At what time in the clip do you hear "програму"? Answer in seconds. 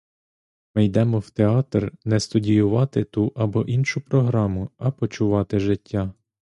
4.01-4.69